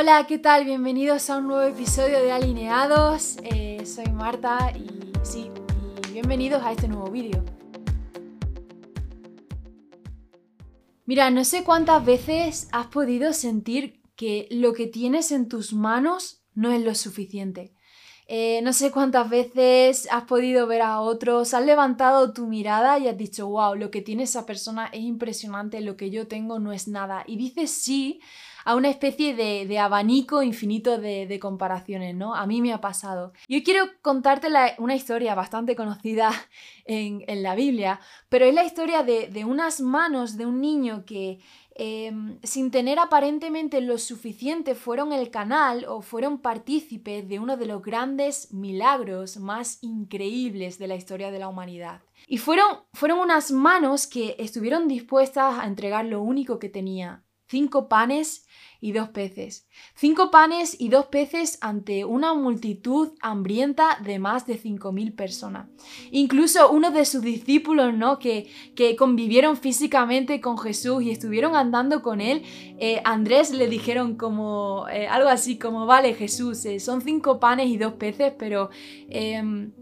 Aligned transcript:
Hola, 0.00 0.26
¿qué 0.26 0.38
tal? 0.38 0.64
Bienvenidos 0.64 1.28
a 1.28 1.36
un 1.36 1.48
nuevo 1.48 1.60
episodio 1.60 2.22
de 2.22 2.32
Alineados. 2.32 3.36
Eh, 3.42 3.84
soy 3.84 4.06
Marta 4.06 4.72
y 4.74 5.12
sí, 5.22 5.50
y 6.08 6.12
bienvenidos 6.12 6.62
a 6.62 6.72
este 6.72 6.88
nuevo 6.88 7.10
vídeo. 7.10 7.44
Mira, 11.04 11.30
no 11.30 11.44
sé 11.44 11.64
cuántas 11.64 12.02
veces 12.02 12.68
has 12.72 12.86
podido 12.86 13.34
sentir 13.34 14.00
que 14.16 14.48
lo 14.50 14.72
que 14.72 14.86
tienes 14.86 15.32
en 15.32 15.50
tus 15.50 15.74
manos 15.74 16.46
no 16.54 16.72
es 16.72 16.82
lo 16.82 16.94
suficiente. 16.94 17.74
Eh, 18.26 18.62
no 18.62 18.72
sé 18.72 18.90
cuántas 18.92 19.28
veces 19.28 20.08
has 20.10 20.24
podido 20.24 20.66
ver 20.66 20.80
a 20.80 21.00
otros, 21.00 21.52
has 21.52 21.66
levantado 21.66 22.32
tu 22.32 22.46
mirada 22.46 22.98
y 22.98 23.06
has 23.06 23.18
dicho, 23.18 23.48
wow, 23.48 23.74
lo 23.74 23.90
que 23.90 24.00
tiene 24.00 24.22
esa 24.22 24.46
persona 24.46 24.86
es 24.86 25.02
impresionante, 25.02 25.82
lo 25.82 25.98
que 25.98 26.10
yo 26.10 26.26
tengo 26.26 26.58
no 26.58 26.72
es 26.72 26.88
nada. 26.88 27.22
Y 27.26 27.36
dices 27.36 27.70
sí 27.70 28.22
a 28.64 28.74
una 28.74 28.88
especie 28.88 29.34
de, 29.34 29.78
abanico 29.78 30.42
infinito 30.42 30.98
de, 30.98 31.38
comparaciones, 31.40 32.14
¿no? 32.14 32.34
A 32.34 32.46
mí 32.46 32.60
me 32.60 32.72
ha 32.72 32.80
pasado. 32.80 33.32
Yo 33.48 33.62
quiero 33.62 33.86
contarte 34.02 34.48
una 34.78 34.94
historia 34.94 35.34
bastante 35.34 35.76
conocida 35.76 36.32
en, 36.84 37.42
la 37.42 37.54
Biblia, 37.54 38.00
pero 38.28 38.44
es 38.44 38.54
la 38.54 38.64
historia 38.64 39.02
de, 39.02 39.44
unas 39.44 39.80
manos 39.80 40.36
de 40.36 40.46
un 40.46 40.60
niño 40.60 41.04
que 41.06 41.40
em, 41.74 42.38
sin 42.42 42.70
tener 42.70 42.98
aparentemente 42.98 43.80
lo 43.80 43.96
suficiente 43.96 44.74
fueron 44.74 45.12
el 45.12 45.30
canal 45.30 45.86
o 45.88 46.02
fueron 46.02 46.38
partícipes 46.38 47.26
de 47.28 47.38
uno 47.38 47.56
de 47.56 47.66
los 47.66 47.82
grandes 47.82 48.52
milagros 48.52 49.38
más 49.38 49.78
increíbles 49.80 50.78
de 50.78 50.88
la 50.88 50.96
historia 50.96 51.30
de 51.30 51.38
la 51.38 51.48
humanidad. 51.48 52.02
Y 52.26 52.38
fueron, 52.38 52.80
fueron 52.92 53.18
unas 53.18 53.50
manos 53.50 54.06
que 54.06 54.36
estuvieron 54.38 54.88
dispuestas 54.88 55.58
a 55.58 55.66
entregar 55.66 56.04
lo 56.04 56.22
único 56.22 56.58
que 56.58 56.68
tenía, 56.68 57.24
cinco 57.50 57.88
panes 57.88 58.46
y 58.80 58.92
dos 58.92 59.10
peces. 59.10 59.66
Cinco 59.94 60.30
panes 60.30 60.76
y 60.80 60.88
dos 60.88 61.06
peces 61.06 61.58
ante 61.60 62.04
una 62.04 62.32
multitud 62.32 63.10
hambrienta 63.20 63.98
de 64.02 64.18
más 64.18 64.46
de 64.46 64.56
cinco 64.56 64.92
mil 64.92 65.12
personas. 65.12 65.68
Incluso 66.10 66.70
uno 66.70 66.90
de 66.90 67.04
sus 67.04 67.22
discípulos, 67.22 67.92
¿no? 67.92 68.18
Que, 68.18 68.48
que 68.74 68.96
convivieron 68.96 69.56
físicamente 69.56 70.40
con 70.40 70.56
Jesús 70.56 71.02
y 71.02 71.10
estuvieron 71.10 71.56
andando 71.56 72.02
con 72.02 72.20
él, 72.20 72.42
eh, 72.78 73.02
Andrés 73.04 73.50
le 73.50 73.68
dijeron 73.68 74.16
como 74.16 74.86
eh, 74.88 75.08
algo 75.08 75.28
así 75.28 75.58
como, 75.58 75.84
vale 75.86 76.14
Jesús, 76.14 76.64
eh, 76.64 76.80
son 76.80 77.02
cinco 77.02 77.38
panes 77.40 77.66
y 77.68 77.76
dos 77.76 77.94
peces, 77.94 78.32
pero 78.38 78.70
em, 79.10 79.72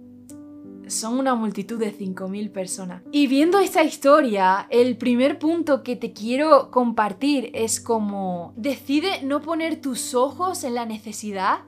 son 0.89 1.19
una 1.19 1.35
multitud 1.35 1.79
de 1.79 1.97
5.000 1.97 2.51
personas. 2.51 3.03
Y 3.13 3.27
viendo 3.27 3.59
esta 3.59 3.85
historia, 3.85 4.67
el 4.71 4.97
primer 4.97 5.39
punto 5.39 5.83
que 5.83 5.97
te 5.97 6.13
quiero 6.13 6.71
compartir 6.71 7.51
es 7.55 7.81
como 7.81 8.53
decide 8.57 9.23
no 9.23 9.41
poner 9.41 9.81
tus 9.81 10.15
ojos 10.15 10.65
en 10.65 10.75
la 10.75 10.87
necesidad, 10.87 11.61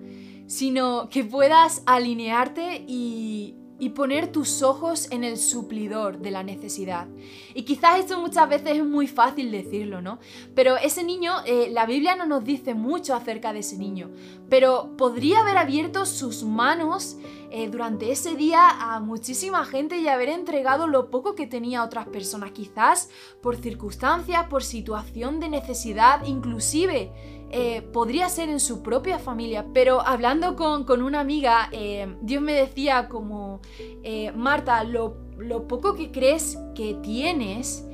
sino 0.46 1.08
que 1.10 1.24
puedas 1.24 1.82
alinearte 1.86 2.84
y 2.86 3.54
y 3.80 3.90
poner 3.90 4.30
tus 4.30 4.62
ojos 4.62 5.10
en 5.10 5.24
el 5.24 5.38
suplidor 5.38 6.18
de 6.18 6.30
la 6.30 6.44
necesidad. 6.44 7.08
Y 7.54 7.62
quizás 7.62 7.98
esto 7.98 8.20
muchas 8.20 8.48
veces 8.48 8.76
es 8.76 8.84
muy 8.84 9.08
fácil 9.08 9.50
decirlo, 9.50 10.02
¿no? 10.02 10.18
Pero 10.54 10.76
ese 10.76 11.02
niño, 11.02 11.32
eh, 11.46 11.70
la 11.72 11.86
Biblia 11.86 12.14
no 12.14 12.26
nos 12.26 12.44
dice 12.44 12.74
mucho 12.74 13.14
acerca 13.14 13.52
de 13.52 13.60
ese 13.60 13.78
niño, 13.78 14.10
pero 14.48 14.96
podría 14.96 15.40
haber 15.40 15.56
abierto 15.56 16.04
sus 16.04 16.44
manos 16.44 17.16
eh, 17.50 17.68
durante 17.68 18.12
ese 18.12 18.36
día 18.36 18.68
a 18.68 19.00
muchísima 19.00 19.64
gente 19.64 19.98
y 19.98 20.06
haber 20.06 20.28
entregado 20.28 20.86
lo 20.86 21.10
poco 21.10 21.34
que 21.34 21.46
tenía 21.46 21.80
a 21.80 21.84
otras 21.84 22.06
personas, 22.06 22.52
quizás 22.52 23.08
por 23.42 23.56
circunstancias, 23.56 24.46
por 24.48 24.62
situación 24.62 25.40
de 25.40 25.48
necesidad, 25.48 26.24
inclusive 26.26 27.10
eh, 27.52 27.82
podría 27.82 28.28
ser 28.28 28.48
en 28.48 28.60
su 28.60 28.80
propia 28.80 29.18
familia, 29.18 29.66
pero 29.74 30.06
hablando 30.06 30.54
con, 30.54 31.02
una 31.02 31.18
amiga, 31.18 31.68
eh, 31.72 32.14
Dios 32.22 32.40
me 32.40 32.52
decía 32.52 33.08
como, 33.08 33.60
eh, 34.04 34.30
Marta, 34.36 34.84
lo, 34.84 35.16
lo, 35.36 35.66
poco 35.66 35.96
que 35.96 36.12
crees 36.12 36.56
que 36.76 36.94
tienes, 37.02 37.84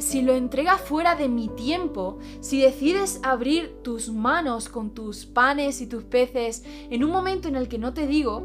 si 0.00 0.22
lo 0.22 0.34
entregas 0.34 0.80
fuera 0.80 1.14
de 1.14 1.28
mi 1.28 1.48
tiempo, 1.50 2.18
si 2.40 2.60
decides 2.60 3.20
abrir 3.22 3.76
tus 3.84 4.10
manos 4.10 4.68
con 4.68 4.90
tus 4.90 5.24
panes 5.24 5.80
y 5.80 5.86
tus 5.86 6.02
peces 6.02 6.64
en 6.90 7.04
un 7.04 7.12
momento 7.12 7.46
en 7.46 7.54
el 7.54 7.68
que 7.68 7.78
no 7.78 7.94
te 7.94 8.08
digo, 8.08 8.42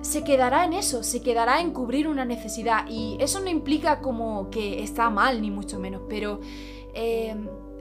se 0.00 0.24
quedará 0.24 0.64
en 0.64 0.72
eso, 0.72 1.02
se 1.02 1.20
quedará 1.20 1.60
en 1.60 1.72
cubrir 1.72 2.08
una 2.08 2.24
necesidad. 2.24 2.86
Y 2.88 3.18
eso 3.20 3.40
no 3.40 3.50
implica 3.50 4.00
como 4.00 4.48
que 4.48 4.82
está 4.82 5.10
mal, 5.10 5.42
ni 5.42 5.50
mucho 5.50 5.78
menos, 5.78 6.00
pero 6.08 6.40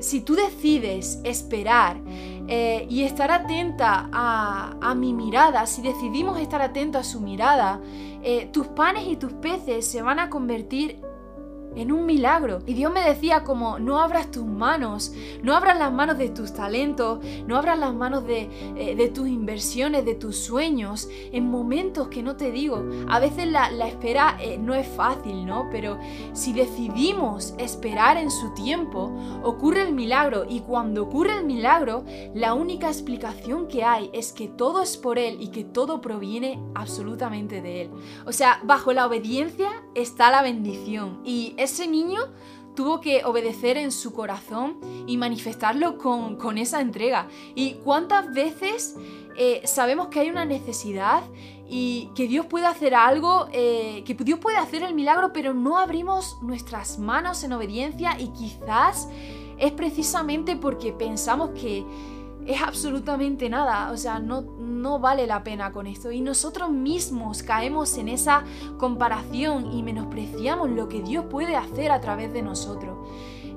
si 0.03 0.19
tú 0.19 0.35
decides 0.35 1.21
esperar 1.23 2.01
eh, 2.47 2.85
y 2.89 3.03
estar 3.03 3.31
atenta 3.31 4.09
a, 4.11 4.93
mi 4.95 5.13
mirada, 5.13 5.65
si 5.65 5.81
decidimos 5.81 6.39
estar 6.39 6.61
atentos 6.61 7.07
a 7.07 7.09
su 7.09 7.21
mirada, 7.21 7.79
eh, 8.21 8.49
tus 8.51 8.67
panes 8.67 9.07
y 9.07 9.15
tus 9.15 9.31
peces 9.33 9.87
se 9.87 10.01
van 10.01 10.19
a 10.19 10.29
convertir 10.29 11.01
en 11.75 11.91
un 11.91 12.05
milagro. 12.05 12.59
Y 12.65 12.73
Dios 12.73 12.91
me 12.91 13.03
decía 13.03 13.43
como, 13.43 13.79
no 13.79 13.99
abras 13.99 14.31
tus 14.31 14.45
manos, 14.45 15.13
no 15.41 15.55
abras 15.55 15.77
las 15.77 15.91
manos 15.91 16.17
de 16.17 16.29
tus 16.29 16.53
talentos, 16.53 17.19
no 17.47 17.57
abras 17.57 17.77
las 17.77 17.93
manos 17.93 18.25
de, 18.25 18.49
eh, 18.75 19.11
tus 19.13 19.27
inversiones, 19.27 20.05
de 20.05 20.15
tus 20.15 20.37
sueños, 20.37 21.09
en 21.31 21.49
momentos 21.49 22.07
que 22.07 22.23
no 22.23 22.35
te 22.35 22.51
digo. 22.51 22.83
A 23.09 23.19
veces 23.19 23.47
la, 23.47 23.69
espera 23.87 24.37
eh, 24.39 24.57
no 24.57 24.73
es 24.73 24.87
fácil, 24.87 25.45
¿no? 25.45 25.67
Pero 25.71 25.99
si 26.33 26.53
decidimos 26.53 27.53
esperar 27.57 28.17
en 28.17 28.31
su 28.31 28.53
tiempo, 28.53 29.11
ocurre 29.43 29.83
el 29.83 29.93
milagro. 29.93 30.45
Y 30.47 30.61
cuando 30.61 31.03
ocurre 31.03 31.37
el 31.37 31.45
milagro, 31.45 32.03
la 32.33 32.53
única 32.53 32.87
explicación 32.87 33.67
que 33.67 33.83
hay 33.83 34.09
es 34.13 34.31
que 34.31 34.47
todo 34.47 34.81
es 34.81 34.97
por 34.97 35.19
Él 35.19 35.37
y 35.39 35.49
que 35.49 35.63
todo 35.63 36.01
proviene 36.01 36.59
absolutamente 36.75 37.61
de 37.61 37.83
Él. 37.83 37.91
O 38.25 38.31
sea, 38.31 38.59
bajo 38.63 38.93
la 38.93 39.05
obediencia 39.05 39.69
está 39.95 40.31
la 40.31 40.41
bendición. 40.41 41.21
Y 41.23 41.55
ese 41.63 41.87
niño 41.87 42.21
tuvo 42.75 43.01
que 43.01 43.23
obedecer 43.25 43.77
en 43.77 43.91
su 43.91 44.13
corazón 44.13 44.79
y 45.07 45.17
manifestarlo 45.17 45.97
con, 45.97 46.57
esa 46.57 46.81
entrega. 46.81 47.27
¿Y 47.55 47.75
cuántas 47.75 48.33
veces 48.33 48.95
eh, 49.37 49.61
sabemos 49.65 50.07
que 50.07 50.19
hay 50.19 50.29
una 50.29 50.45
necesidad 50.45 51.23
y 51.69 52.09
que 52.15 52.27
Dios 52.27 52.45
puede 52.45 52.65
hacer 52.65 52.93
algo, 52.93 53.47
eh, 53.51 54.03
que 54.05 54.13
Dios 54.13 54.39
puede 54.39 54.57
hacer 54.57 54.83
el 54.83 54.93
milagro, 54.93 55.33
pero 55.33 55.53
no 55.53 55.77
abrimos 55.77 56.37
nuestras 56.41 56.99
manos 56.99 57.43
en 57.43 57.53
obediencia 57.53 58.19
y 58.19 58.27
quizás 58.29 59.07
es 59.57 59.71
precisamente 59.71 60.55
porque 60.55 60.93
pensamos 60.93 61.51
que 61.51 61.85
es 62.45 62.61
absolutamente 62.61 63.49
nada, 63.49 63.91
o 63.91 63.97
sea, 63.97 64.19
no, 64.19 64.41
no 64.41 64.99
vale 64.99 65.27
la 65.27 65.43
pena 65.43 65.71
con 65.71 65.87
esto. 65.87 66.11
Y 66.11 66.21
nosotros 66.21 66.71
mismos 66.71 67.43
caemos 67.43 67.97
en 67.97 68.09
esa 68.09 68.43
comparación 68.77 69.71
y 69.71 69.83
menospreciamos 69.83 70.69
lo 70.69 70.89
que 70.89 71.01
Dios 71.01 71.25
puede 71.25 71.55
hacer 71.55 71.91
a 71.91 72.01
través 72.01 72.33
de 72.33 72.41
nosotros. 72.41 72.97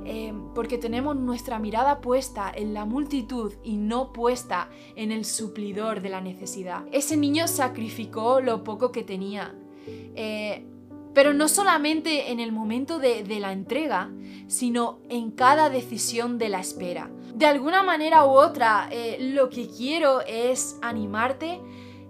Eh, 0.08 0.32
porque 0.54 0.78
tenemos 0.78 1.16
nuestra 1.16 1.58
mirada 1.58 2.00
puesta 2.00 2.52
en 2.54 2.74
la 2.74 2.84
multitud 2.84 3.54
y 3.64 3.76
no 3.76 4.12
puesta 4.12 4.68
en 4.94 5.10
el 5.10 5.24
suplidor 5.24 6.00
de 6.00 6.10
la 6.10 6.20
necesidad. 6.20 6.84
Ese 6.92 7.16
niño 7.16 7.48
sacrificó 7.48 8.40
lo 8.40 8.62
poco 8.62 8.92
que 8.92 9.02
tenía. 9.02 9.52
Eh, 9.88 10.64
pero 11.12 11.32
no 11.32 11.48
solamente 11.48 12.30
en 12.30 12.40
el 12.40 12.52
momento 12.52 12.98
de, 12.98 13.24
la 13.40 13.50
entrega, 13.50 14.12
sino 14.48 14.98
en 15.08 15.30
cada 15.30 15.70
decisión 15.70 16.36
de 16.36 16.50
la 16.50 16.60
espera. 16.60 17.10
De 17.36 17.44
alguna 17.44 17.82
manera 17.82 18.24
u 18.24 18.30
otra, 18.30 18.88
eh, 18.90 19.18
lo 19.20 19.50
que 19.50 19.68
quiero 19.68 20.22
es 20.22 20.78
animarte 20.80 21.60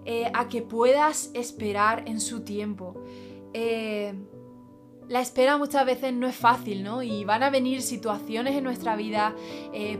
eh, 0.05 0.31
a 0.33 0.47
que 0.47 0.61
puedas 0.61 1.31
esperar 1.33 2.03
en 2.07 2.21
su 2.21 2.45
tiempo. 2.45 2.95
Eh, 3.51 4.13
la 5.09 5.19
espera 5.19 5.57
muchas 5.57 5.85
veces 5.85 6.13
no 6.13 6.27
es 6.27 6.35
fácil, 6.37 6.81
¿no? 6.81 7.03
Y 7.03 7.25
van 7.25 7.43
a 7.43 7.49
venir 7.49 7.81
situaciones 7.81 8.55
en 8.55 8.63
nuestra 8.63 8.95
vida, 8.95 9.35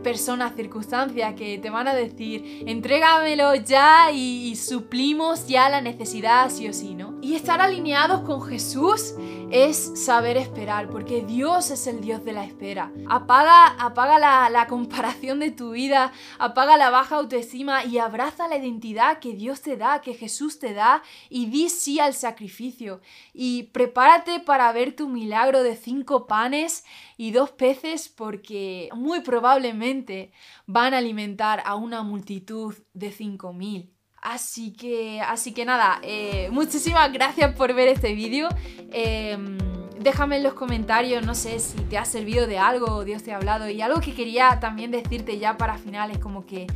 personas, 0.02 0.56
circunstancias 0.56 1.34
que 1.36 1.58
te 1.58 1.70
van 1.70 1.90
a 1.90 1.94
decir, 1.94 2.64
entrégamelo 2.66 3.56
ya 3.56 4.12
y, 4.12 4.56
suplimos 4.56 5.46
ya 5.48 5.70
la 5.70 5.82
necesidad 5.82 6.50
sí 6.50 6.70
o 6.70 6.74
sí, 6.74 6.94
¿no? 6.94 7.07
Y 7.28 7.36
estar 7.36 7.60
alineados 7.60 8.22
con 8.22 8.42
Jesús 8.42 9.14
es 9.52 10.02
saber 10.02 10.38
esperar, 10.38 10.90
porque 10.90 11.26
Dios 11.26 11.72
es 11.72 11.86
el 11.86 12.00
Dios 12.00 12.24
de 12.24 12.32
la 12.32 12.46
espera. 12.46 12.94
Apaga, 13.10 13.66
apaga 13.86 14.18
la, 14.18 14.50
la 14.50 14.66
comparación 14.68 15.42
de 15.42 15.52
tu 15.52 15.72
vida, 15.72 16.14
apaga 16.40 16.78
la 16.78 16.90
baja 16.90 17.18
autoestima 17.18 17.84
y 17.84 17.98
abraza 17.98 18.48
la 18.48 18.56
identidad 18.56 19.20
que 19.20 19.34
Dios 19.34 19.60
te 19.60 19.76
da, 19.76 20.00
que 20.00 20.14
Jesús 20.14 20.58
te 20.58 20.74
da 20.74 21.04
y 21.30 21.48
di 21.48 21.68
sí 21.68 22.00
al 22.00 22.14
sacrificio. 22.14 23.02
Y 23.34 23.64
prepárate 23.74 24.40
para 24.40 24.72
ver 24.72 24.96
tu 24.96 25.10
milagro 25.10 25.64
de 25.64 25.76
cinco 25.76 26.28
panes 26.28 26.86
y 27.18 27.32
dos 27.32 27.52
peces 27.52 28.08
porque 28.08 28.88
muy 28.96 29.20
probablemente 29.20 30.32
van 30.66 30.94
a 30.94 31.00
alimentar 31.00 31.62
a 31.66 31.76
una 31.76 32.04
multitud 32.04 32.74
de 32.94 33.12
cinco 33.12 33.52
mil. 33.52 33.97
Así 34.30 34.74
que, 34.74 35.22
así 35.22 35.54
que 35.54 35.64
nada, 35.64 36.00
eh, 36.04 36.50
muchísimas 36.52 37.14
gracias 37.14 37.56
por 37.56 37.74
ver 37.74 37.88
este 37.88 38.14
vídeo. 38.14 38.50
Em, 38.92 39.58
déjame 40.02 40.36
en 40.36 40.44
los 40.44 40.54
comentarios, 40.54 41.26
no 41.26 41.34
sé 41.34 41.62
si 41.62 41.78
te 41.84 41.98
ha 41.98 42.04
servido 42.04 42.46
de 42.46 42.60
algo 42.60 43.06
Dios 43.06 43.24
te 43.24 43.32
ha 43.32 43.38
hablado. 43.38 43.70
Y 43.70 43.82
algo 43.82 44.02
que 44.02 44.14
quería 44.14 44.60
también 44.60 44.92
decirte 44.92 45.40
ya 45.40 45.56
para 45.56 45.78
finales, 45.78 46.18
como 46.18 46.46
que 46.46 46.68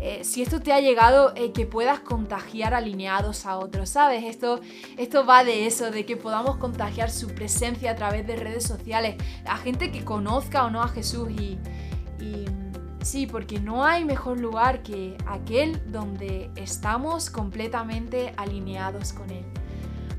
eh, 0.00 0.24
si 0.24 0.40
esto 0.40 0.60
te 0.60 0.72
ha 0.72 0.80
llegado, 0.80 1.34
eh, 1.36 1.52
que 1.52 1.66
puedas 1.66 2.00
contagiar 2.00 2.72
alineados 2.72 3.44
a 3.44 3.58
otros, 3.58 3.90
¿sabes? 3.90 4.24
Esto, 4.24 4.62
esto 4.96 5.26
va 5.26 5.44
de 5.44 5.66
eso, 5.66 5.90
de 5.90 6.06
que 6.06 6.16
podamos 6.16 6.56
contagiar 6.56 7.10
su 7.10 7.28
presencia 7.28 7.90
a 7.90 7.94
través 7.94 8.26
de 8.26 8.36
redes 8.36 8.64
sociales, 8.64 9.16
a 9.44 9.58
gente 9.58 9.92
que 9.92 10.02
conozca 10.02 10.64
o 10.64 10.70
no 10.70 10.82
a 10.82 10.88
Jesús 10.88 11.28
y 11.30 11.58
sí, 13.06 13.26
porque 13.26 13.60
no 13.60 13.84
hay 13.84 14.04
mejor 14.04 14.40
lugar 14.40 14.82
que 14.82 15.16
aquel 15.26 15.80
donde 15.90 16.50
estamos 16.56 17.30
completamente 17.30 18.34
alineados 18.36 19.12
con 19.12 19.30
Él. 19.30 19.44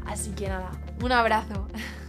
Así 0.06 0.32
que 0.32 0.48
nada, 0.48 0.72
un 1.04 1.12
abrazo. 1.12 1.68